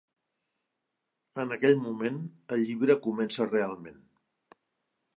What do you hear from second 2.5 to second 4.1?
el llibre comença realment.